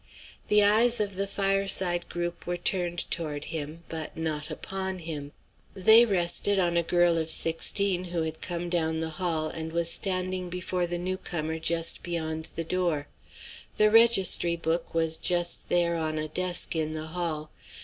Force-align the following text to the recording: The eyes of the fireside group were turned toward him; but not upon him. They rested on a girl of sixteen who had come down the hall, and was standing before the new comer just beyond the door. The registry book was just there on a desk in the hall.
The 0.47 0.63
eyes 0.63 0.99
of 0.99 1.13
the 1.13 1.27
fireside 1.27 2.09
group 2.09 2.47
were 2.47 2.57
turned 2.57 3.05
toward 3.11 3.45
him; 3.53 3.83
but 3.87 4.17
not 4.17 4.49
upon 4.49 4.97
him. 4.97 5.31
They 5.75 6.07
rested 6.07 6.57
on 6.57 6.75
a 6.75 6.81
girl 6.81 7.19
of 7.19 7.29
sixteen 7.29 8.05
who 8.05 8.23
had 8.23 8.41
come 8.41 8.67
down 8.67 8.99
the 8.99 9.11
hall, 9.21 9.49
and 9.49 9.71
was 9.71 9.91
standing 9.91 10.49
before 10.49 10.87
the 10.87 10.97
new 10.97 11.17
comer 11.17 11.59
just 11.59 12.01
beyond 12.01 12.45
the 12.55 12.63
door. 12.63 13.09
The 13.77 13.91
registry 13.91 14.55
book 14.55 14.95
was 14.95 15.17
just 15.17 15.69
there 15.69 15.93
on 15.93 16.17
a 16.17 16.27
desk 16.27 16.75
in 16.75 16.93
the 16.93 17.05
hall. 17.13 17.51